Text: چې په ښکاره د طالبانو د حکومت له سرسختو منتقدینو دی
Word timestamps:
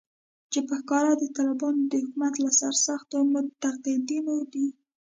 چې 0.51 0.59
په 0.67 0.75
ښکاره 0.81 1.13
د 1.17 1.23
طالبانو 1.37 1.81
د 1.91 1.93
حکومت 2.03 2.33
له 2.43 2.49
سرسختو 2.59 3.17
منتقدینو 3.33 4.35
دی 4.53 4.67